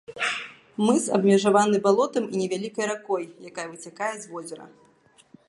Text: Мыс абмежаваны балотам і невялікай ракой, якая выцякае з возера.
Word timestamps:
Мыс 0.85 1.03
абмежаваны 1.17 1.77
балотам 1.85 2.23
і 2.33 2.41
невялікай 2.41 2.85
ракой, 2.93 3.23
якая 3.53 3.67
выцякае 3.75 4.13
з 4.25 4.35
возера. 4.35 4.65